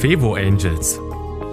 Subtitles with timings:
[0.00, 0.98] Fevo Angels,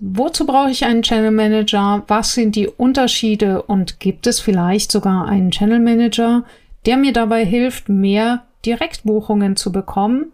[0.00, 2.02] wozu brauche ich einen Channel Manager?
[2.08, 3.62] Was sind die Unterschiede?
[3.62, 6.44] Und gibt es vielleicht sogar einen Channel Manager,
[6.84, 10.32] der mir dabei hilft, mehr Direktbuchungen zu bekommen?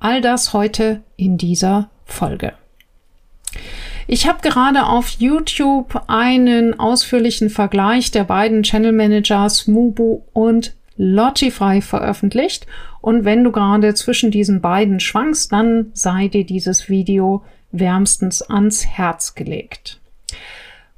[0.00, 2.54] All das heute in dieser Folge.
[4.06, 11.82] Ich habe gerade auf YouTube einen ausführlichen Vergleich der beiden Channel Managers Mubu und Logify
[11.82, 12.66] veröffentlicht.
[13.02, 18.86] Und wenn du gerade zwischen diesen beiden schwankst, dann sei dir dieses Video wärmstens ans
[18.86, 19.99] Herz gelegt.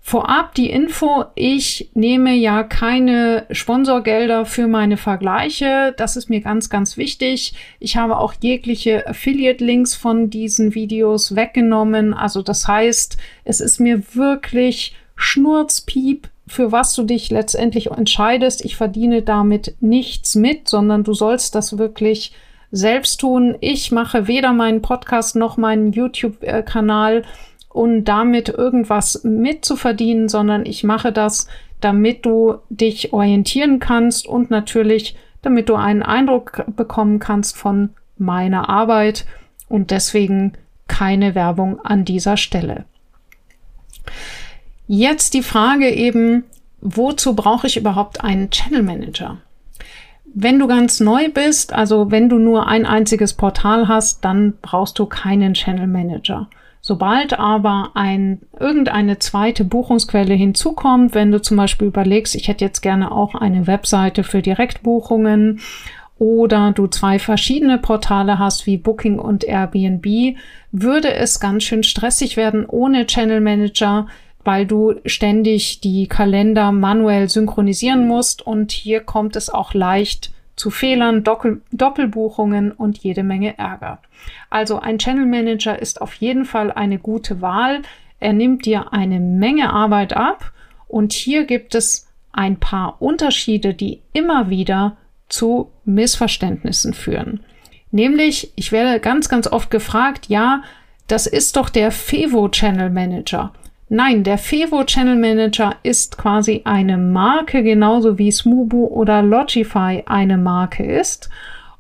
[0.05, 5.95] Vorab die Info, ich nehme ja keine Sponsorgelder für meine Vergleiche.
[5.97, 7.55] Das ist mir ganz, ganz wichtig.
[7.79, 12.15] Ich habe auch jegliche Affiliate-Links von diesen Videos weggenommen.
[12.15, 18.65] Also das heißt, es ist mir wirklich Schnurzpiep, für was du dich letztendlich entscheidest.
[18.65, 22.33] Ich verdiene damit nichts mit, sondern du sollst das wirklich
[22.73, 23.57] selbst tun.
[23.61, 27.23] Ich mache weder meinen Podcast noch meinen YouTube-Kanal,
[27.73, 31.49] um damit irgendwas mitzuverdienen, sondern ich mache das,
[31.81, 38.69] damit du dich orientieren kannst und natürlich, damit du einen Eindruck bekommen kannst von meiner
[38.69, 39.27] Arbeit
[39.69, 40.53] und deswegen
[40.87, 42.85] keine Werbung an dieser Stelle.
[44.87, 46.45] Jetzt die Frage eben,
[46.81, 49.39] wozu brauche ich überhaupt einen Channel Manager?
[50.35, 54.99] Wenn du ganz neu bist, also wenn du nur ein einziges Portal hast, dann brauchst
[54.99, 56.49] du keinen Channel Manager.
[56.85, 62.81] Sobald aber ein, irgendeine zweite Buchungsquelle hinzukommt, wenn du zum Beispiel überlegst, ich hätte jetzt
[62.81, 65.61] gerne auch eine Webseite für Direktbuchungen
[66.19, 70.37] oder du zwei verschiedene Portale hast wie Booking und Airbnb,
[70.73, 74.09] würde es ganz schön stressig werden ohne Channel Manager,
[74.43, 80.71] weil du ständig die Kalender manuell synchronisieren musst und hier kommt es auch leicht zu
[80.71, 83.99] Fehlern, Doppel Doppelbuchungen und jede Menge Ärger.
[84.49, 87.83] Also ein Channel Manager ist auf jeden Fall eine gute Wahl.
[88.21, 90.53] Er nimmt dir eine Menge Arbeit ab
[90.87, 94.97] und hier gibt es ein paar Unterschiede, die immer wieder
[95.29, 97.41] zu Missverständnissen führen.
[97.91, 100.63] Nämlich, ich werde ganz, ganz oft gefragt, ja,
[101.09, 103.53] das ist doch der Fevo Channel Manager.
[103.95, 110.39] Nein, der Fevo Channel Manager ist quasi eine Marke, genauso wie Smubu oder Logify eine
[110.39, 111.29] Marke ist.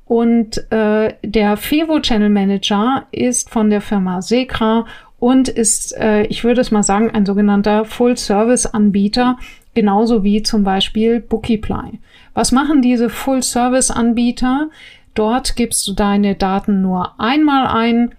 [0.04, 4.84] Und äh, der Fevo Channel Manager ist von der Firma Sekra
[5.20, 9.38] und ist, äh, ich würde es mal sagen, ein sogenannter Full-Service-Anbieter,
[9.72, 11.98] genauso wie zum Beispiel Bookiply.
[12.34, 14.68] Was machen diese Full-Service-Anbieter?
[15.14, 18.14] Dort gibst du deine Daten nur einmal ein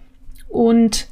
[0.48, 1.06] und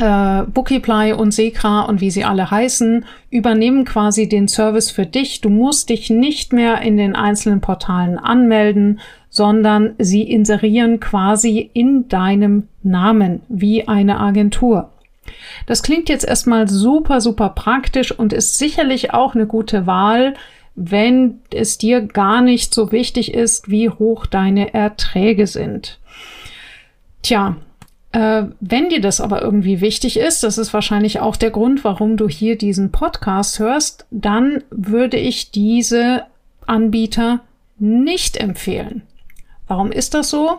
[0.00, 5.40] äh, Bookiply und Sekra und wie sie alle heißen, übernehmen quasi den Service für dich.
[5.40, 12.08] Du musst dich nicht mehr in den einzelnen Portalen anmelden, sondern sie inserieren quasi in
[12.08, 14.90] deinem Namen wie eine Agentur.
[15.66, 20.34] Das klingt jetzt erstmal super, super praktisch und ist sicherlich auch eine gute Wahl,
[20.74, 25.98] wenn es dir gar nicht so wichtig ist, wie hoch deine Erträge sind.
[27.22, 27.56] Tja,
[28.12, 32.16] äh, wenn dir das aber irgendwie wichtig ist, das ist wahrscheinlich auch der Grund, warum
[32.16, 36.24] du hier diesen Podcast hörst, dann würde ich diese
[36.66, 37.40] Anbieter
[37.78, 39.02] nicht empfehlen.
[39.66, 40.58] Warum ist das so?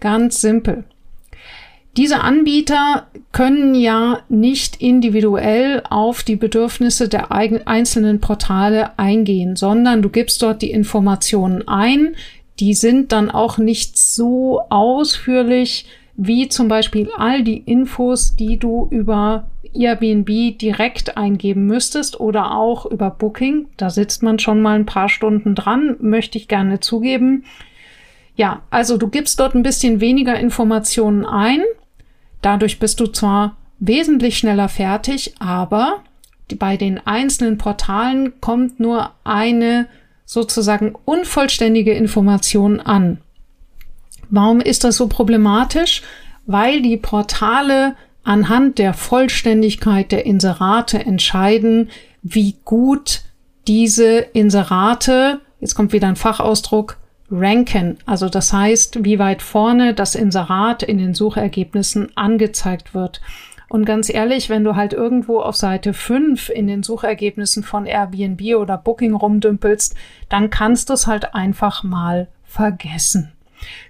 [0.00, 0.84] Ganz simpel.
[1.96, 10.08] Diese Anbieter können ja nicht individuell auf die Bedürfnisse der einzelnen Portale eingehen, sondern du
[10.08, 12.16] gibst dort die Informationen ein.
[12.58, 15.86] Die sind dann auch nicht so ausführlich,
[16.16, 22.86] wie zum Beispiel all die Infos, die du über Airbnb direkt eingeben müsstest oder auch
[22.86, 23.68] über Booking.
[23.76, 27.44] Da sitzt man schon mal ein paar Stunden dran, möchte ich gerne zugeben.
[28.36, 31.62] Ja, also du gibst dort ein bisschen weniger Informationen ein.
[32.42, 36.02] Dadurch bist du zwar wesentlich schneller fertig, aber
[36.58, 39.86] bei den einzelnen Portalen kommt nur eine
[40.24, 43.18] sozusagen unvollständige Information an.
[44.30, 46.02] Warum ist das so problematisch?
[46.46, 51.90] Weil die Portale anhand der Vollständigkeit der Inserate entscheiden,
[52.22, 53.22] wie gut
[53.66, 56.98] diese Inserate, jetzt kommt wieder ein Fachausdruck,
[57.30, 57.98] ranken.
[58.06, 63.20] Also das heißt, wie weit vorne das Inserat in den Suchergebnissen angezeigt wird.
[63.68, 68.56] Und ganz ehrlich, wenn du halt irgendwo auf Seite 5 in den Suchergebnissen von Airbnb
[68.56, 69.96] oder Booking rumdümpelst,
[70.28, 73.33] dann kannst du es halt einfach mal vergessen.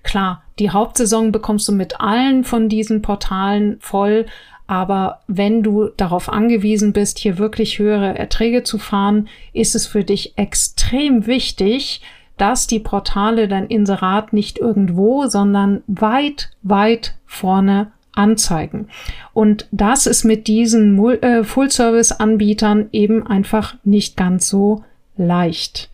[0.03, 4.27] Klar, die Hauptsaison bekommst du mit allen von diesen Portalen voll,
[4.67, 10.05] aber wenn du darauf angewiesen bist, hier wirklich höhere Erträge zu fahren, ist es für
[10.05, 12.01] dich extrem wichtig,
[12.37, 18.89] dass die Portale dein Inserat nicht irgendwo, sondern weit, weit vorne anzeigen.
[19.33, 24.85] Und das ist mit diesen äh, Full-Service-Anbietern eben einfach nicht ganz so
[25.17, 25.91] leicht.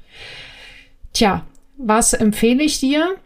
[1.13, 1.45] Tja,
[1.77, 3.17] was empfehle ich dir?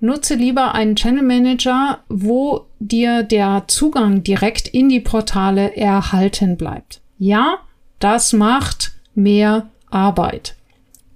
[0.00, 7.02] Nutze lieber einen Channel Manager, wo dir der Zugang direkt in die Portale erhalten bleibt.
[7.18, 7.58] Ja,
[7.98, 10.56] das macht mehr Arbeit.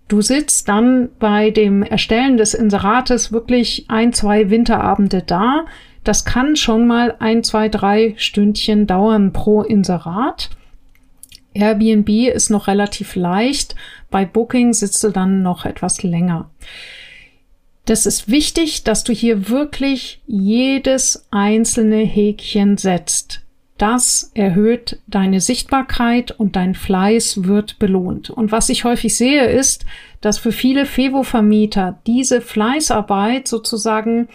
[0.09, 5.65] Du sitzt dann bei dem Erstellen des Inserates wirklich ein, zwei Winterabende da.
[6.05, 10.51] Das kann schon mal ein, zwei, drei Stündchen dauern pro Inserat.
[11.55, 13.75] Airbnb ist noch relativ leicht.
[14.11, 16.51] Bei Booking sitzt du dann noch etwas länger.
[17.87, 23.43] Das ist wichtig, dass du hier wirklich jedes einzelne Häkchen setzt.
[23.77, 28.31] Das erhöht deine Sichtbarkeit und dein Fleiß wird belohnt.
[28.31, 29.85] Und was ich häufig sehe, ist,
[30.21, 34.29] dass für viele Fevo-Vermieter diese Fleißarbeit sozusagen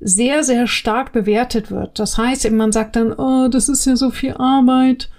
[0.00, 1.98] sehr, sehr stark bewertet wird.
[1.98, 5.10] Das heißt, man sagt dann, oh, das ist ja so viel Arbeit.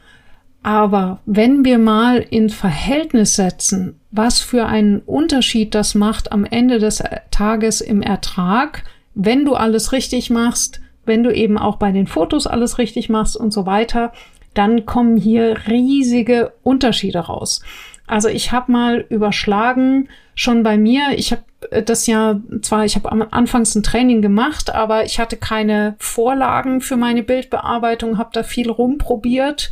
[0.64, 6.80] Aber wenn wir mal in Verhältnis setzen, was für einen Unterschied das macht am Ende
[6.80, 8.84] des Tages im Ertrag,
[9.14, 13.36] wenn du alles richtig machst, wenn du eben auch bei den Fotos alles richtig machst
[13.36, 14.14] und so weiter,
[14.54, 17.62] dann kommen hier riesige Unterschiede raus.
[18.08, 21.44] Also ich habe mal überschlagen, schon bei mir, ich habe
[21.86, 26.82] das ja zwar, ich habe am anfangs ein Training gemacht, aber ich hatte keine Vorlagen
[26.82, 29.72] für meine Bildbearbeitung, habe da viel rumprobiert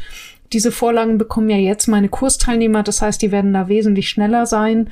[0.54, 4.90] diese Vorlagen bekommen ja jetzt meine Kursteilnehmer, das heißt, die werden da wesentlich schneller sein.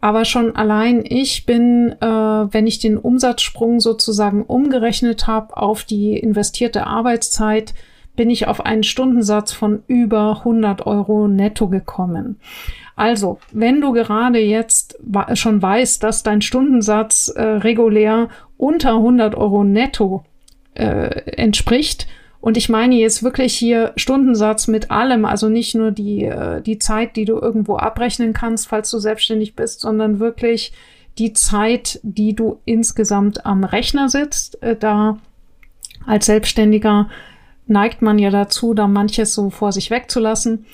[0.00, 6.16] Aber schon allein ich bin, äh, wenn ich den Umsatzsprung sozusagen umgerechnet habe auf die
[6.16, 7.74] investierte Arbeitszeit,
[8.14, 12.38] bin ich auf einen Stundensatz von über 100 Euro netto gekommen.
[12.96, 14.98] Also, wenn du gerade jetzt
[15.34, 20.24] schon weißt, dass dein Stundensatz äh, regulär unter 100 Euro netto
[20.74, 22.08] äh, entspricht,
[22.40, 26.78] und ich meine jetzt wirklich hier Stundensatz mit allem, also nicht nur die, äh, die
[26.78, 30.72] Zeit, die du irgendwo abrechnen kannst, falls du selbstständig bist, sondern wirklich
[31.18, 34.62] die Zeit, die du insgesamt am Rechner sitzt.
[34.62, 35.18] Äh, da
[36.06, 37.08] als Selbstständiger
[37.66, 40.64] neigt man ja dazu, da manches so vor sich wegzulassen.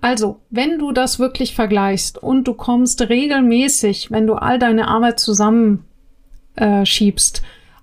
[0.00, 5.20] Also, wenn du das wirklich vergleichst und du kommst regelmäßig, wenn du all deine Arbeit
[5.20, 7.40] zusammenschiebst, äh,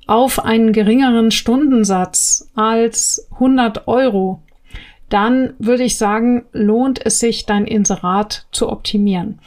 [0.07, 4.41] auf einen geringeren Stundensatz als 100 Euro,
[5.09, 9.39] dann würde ich sagen, lohnt es sich, dein Inserat zu optimieren.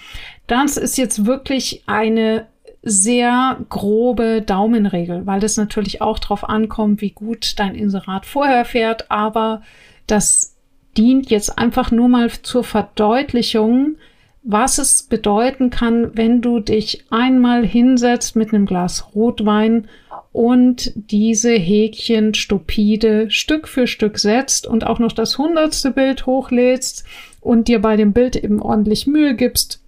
[0.47, 2.47] Das ist jetzt wirklich eine
[2.83, 9.11] sehr grobe Daumenregel, weil das natürlich auch darauf ankommt, wie gut dein Inserat vorher fährt,
[9.11, 9.63] aber
[10.07, 10.57] das
[10.97, 13.97] dient jetzt einfach nur mal zur Verdeutlichung,
[14.43, 19.89] was es bedeuten kann, wenn du dich einmal hinsetzt mit einem Glas Rotwein
[20.33, 27.05] und diese Häkchen stupide Stück für Stück setzt und auch noch das hundertste Bild hochlädst
[27.41, 29.81] und dir bei dem Bild eben ordentlich Mühe gibst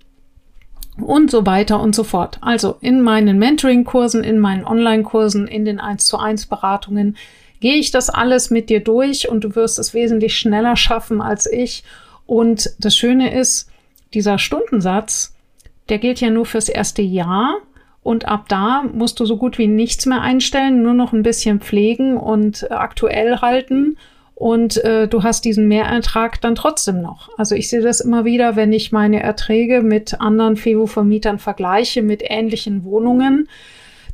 [1.01, 2.39] und so weiter und so fort.
[2.41, 7.17] Also in meinen Mentoring-Kursen, in meinen Online-Kursen, in den 1 zu 1 Beratungen
[7.61, 11.51] gehe ich das alles mit dir durch und du wirst es wesentlich schneller schaffen als
[11.51, 11.85] ich.
[12.27, 13.71] Und das Schöne ist,
[14.15, 15.35] dieser Stundensatz,
[15.89, 17.55] der gilt ja nur fürs erste Jahr
[18.03, 21.61] und ab da musst du so gut wie nichts mehr einstellen, nur noch ein bisschen
[21.61, 23.97] pflegen und äh, aktuell halten.
[24.35, 27.29] Und äh, du hast diesen Mehrertrag dann trotzdem noch.
[27.39, 32.25] Also ich sehe das immer wieder, wenn ich meine Erträge mit anderen FEWO-Vermietern vergleiche, mit
[32.25, 33.49] ähnlichen Wohnungen.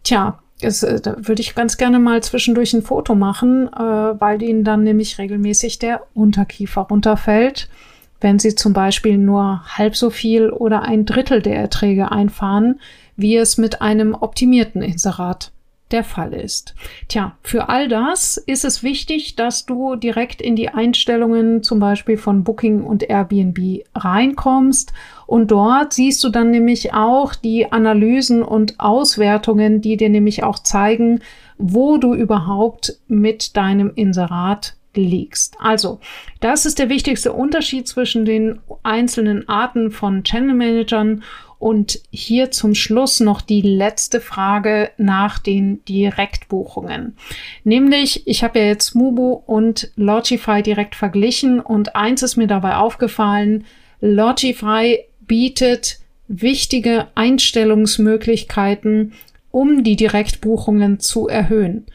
[0.05, 4.43] Tja, das, äh, da würde ich ganz gerne mal zwischendurch ein Foto machen, äh, weil
[4.43, 7.71] ihnen dann nämlich regelmäßig der Unterkiefer runterfällt
[8.21, 12.81] wenn sie zum Beispiel nur halb so viel oder ein Drittel der Erträge einfahren,
[13.17, 15.53] wie es mit einem optimierten Inserat
[15.91, 16.75] der Fall ist.
[17.09, 22.19] Tja, für all das ist es wichtig, dass du direkt in die Einstellungen zum Beispiel
[22.19, 24.93] von Booking und Airbnb reinkommst
[25.27, 30.59] und dort siehst du dann nämlich auch die Analysen und Auswertungen, die dir nämlich auch
[30.59, 31.21] zeigen,
[31.57, 35.57] wo du überhaupt mit deinem Inserat liegst.
[35.61, 36.01] Also,
[36.41, 41.23] das ist der wichtigste Unterschied zwischen den einzelnen Arten von Channel Managern
[41.59, 47.17] und hier zum Schluss noch die letzte Frage nach den Direktbuchungen.
[47.65, 52.77] Nämlich, ich habe ja jetzt Mubu und Logify direkt verglichen und eins ist mir dabei
[52.77, 53.65] aufgefallen,
[54.01, 59.15] Logify bietet wichtige Einstellungsmöglichkeiten,
[59.51, 61.87] um die Direktbuchungen zu erhöhen.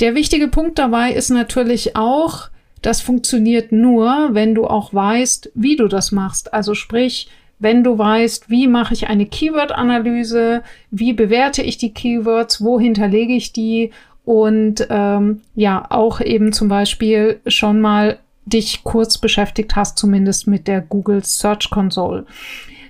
[0.00, 2.50] Der wichtige Punkt dabei ist natürlich auch,
[2.82, 6.52] das funktioniert nur, wenn du auch weißt, wie du das machst.
[6.52, 12.62] Also sprich, wenn du weißt, wie mache ich eine Keyword-Analyse, wie bewerte ich die Keywords,
[12.62, 13.90] wo hinterlege ich die
[14.26, 20.68] und ähm, ja, auch eben zum Beispiel schon mal dich kurz beschäftigt hast, zumindest mit
[20.68, 22.26] der Google Search Console.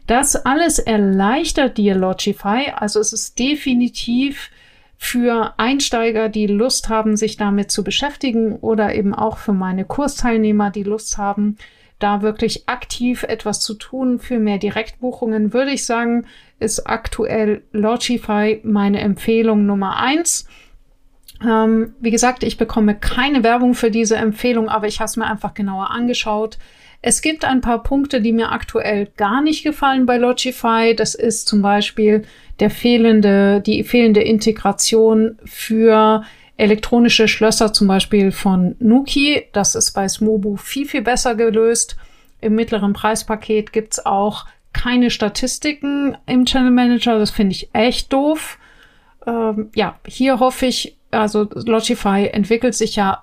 [0.07, 4.51] Das alles erleichtert dir Logify, also es ist definitiv
[4.99, 10.71] für Einsteiger, die Lust haben, sich damit zu beschäftigen oder eben auch für meine Kursteilnehmer,
[10.71, 11.59] die Lust haben,
[11.99, 16.27] da wirklich aktiv etwas zu tun für mehr Direktbuchungen, würde ich sagen,
[16.59, 20.47] ist aktuell Logify meine Empfehlung Nummer eins.
[21.43, 25.27] Ähm, wie gesagt, ich bekomme keine Werbung für diese Empfehlung, aber ich habe es mir
[25.27, 26.59] einfach genauer angeschaut.
[27.07, 30.93] Es gibt ein paar Punkte, die mir aktuell gar nicht gefallen bei Logify.
[30.93, 32.25] Das ist zum Beispiel
[32.59, 36.25] der fehlende, die fehlende Integration für
[36.57, 39.45] elektronische Schlösser zum Beispiel von Nuki.
[39.53, 41.97] Das ist bei Smobu viel, viel besser gelöst.
[42.41, 47.21] Im mittleren Preispaket gibt's auch keine Statistiken im Channel Manager.
[47.21, 48.59] Das finde ich echt doof.
[49.29, 53.23] Ähm, ja, hier hoffe ich, also Logify entwickelt sich ja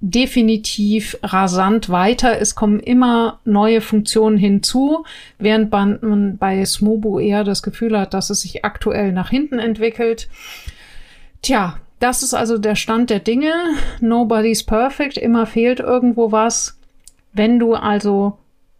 [0.00, 2.40] definitiv rasant weiter.
[2.40, 5.04] Es kommen immer neue Funktionen hinzu,
[5.38, 10.28] während man bei Smobu eher das Gefühl hat, dass es sich aktuell nach hinten entwickelt.
[11.42, 13.52] Tja, das ist also der Stand der Dinge.
[14.00, 15.16] Nobody's perfect.
[15.16, 16.78] Immer fehlt irgendwo was.
[17.32, 18.38] Wenn du also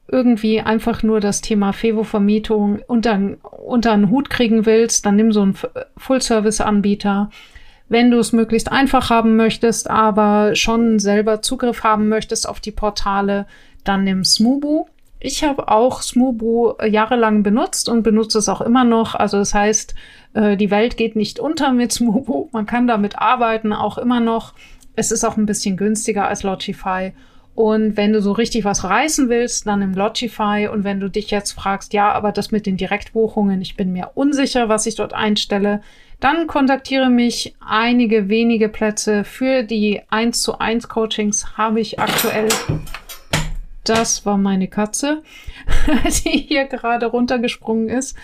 [0.09, 3.19] irgendwie einfach nur das Thema Fevo-Vermietung unter,
[3.65, 5.57] unter einen Hut kriegen willst, dann nimm so einen
[5.97, 7.31] Full-Service-Anbieter.
[7.89, 12.73] Wenn du es möglichst einfach haben möchtest, aber schon selber Zugriff haben möchtest auf die
[12.73, 13.47] Portale,
[13.85, 14.87] dann nimm Smubu.
[15.21, 19.15] Ich habe auch Smubu jahrelang benutzt und benutze es auch immer noch.
[19.15, 19.95] Also das heißt,
[20.35, 22.49] äh, die Welt geht nicht unter mit Smubu.
[22.53, 24.53] Man kann damit arbeiten, auch immer noch.
[24.97, 27.13] Es ist auch ein bisschen günstiger als Logify.
[27.57, 30.69] Und wenn du so richtig was reißen willst, dann im Logify.
[30.71, 34.11] Und wenn du dich jetzt fragst, ja, aber das mit den Direktbuchungen, ich bin mir
[34.15, 35.81] unsicher, was ich dort einstelle,
[36.21, 37.55] dann kontaktiere mich.
[37.67, 42.49] Einige wenige Plätze für die 1 zu 1 Coachings habe ich aktuell.
[43.85, 45.23] Das war meine Katze,
[46.25, 48.19] die hier gerade runtergesprungen ist.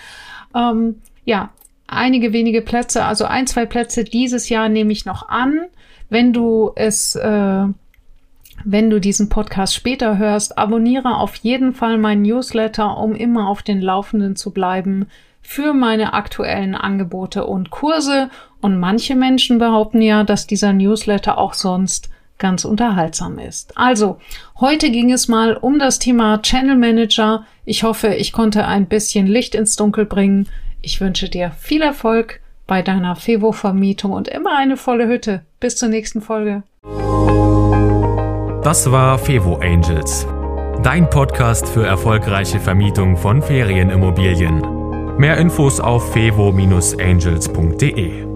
[0.55, 1.51] Ähm, ja,
[1.87, 5.61] einige wenige Plätze, also ein, zwei Plätze dieses Jahr nehme ich noch an.
[6.11, 7.65] Wenn du es, äh,
[8.64, 13.62] wenn du diesen Podcast später hörst, abonniere auf jeden Fall meinen Newsletter, um immer auf
[13.62, 15.07] den Laufenden zu bleiben
[15.42, 18.31] für meine aktuellen Angebote und Kurse.
[18.61, 23.76] Und manche Menschen behaupten ja, dass dieser Newsletter auch sonst ganz unterhaltsam ist.
[23.76, 24.19] Also,
[24.59, 27.45] heute ging es mal um das Thema Channel Manager.
[27.64, 30.49] Ich hoffe, ich konnte ein bisschen Licht ins Dunkel bringen.
[30.81, 35.42] Ich wünsche dir viel Erfolg bei deiner Fevo-Vermietung und immer eine volle Hütte.
[35.61, 36.62] Bis zur nächsten Folge.
[38.62, 40.25] Das war Fevo Angels,
[40.85, 45.19] dein Podcast für erfolgreiche Vermietung von Ferienimmobilien.
[45.19, 48.32] Mehr Infos auf fevo-angels.de.